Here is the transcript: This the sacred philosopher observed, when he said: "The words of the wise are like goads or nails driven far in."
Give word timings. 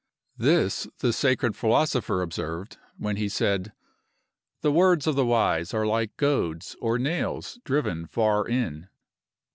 This 0.39 0.87
the 0.97 1.13
sacred 1.13 1.55
philosopher 1.55 2.23
observed, 2.23 2.79
when 2.97 3.17
he 3.17 3.29
said: 3.29 3.71
"The 4.61 4.71
words 4.71 5.05
of 5.05 5.15
the 5.15 5.27
wise 5.27 5.75
are 5.75 5.85
like 5.85 6.17
goads 6.17 6.75
or 6.81 6.97
nails 6.97 7.59
driven 7.65 8.07
far 8.07 8.47
in." 8.47 8.87